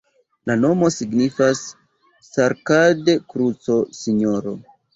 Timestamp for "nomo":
0.61-0.89